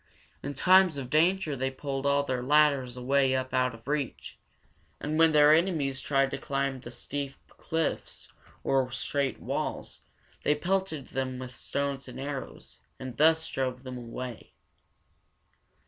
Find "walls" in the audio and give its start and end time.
9.39-10.01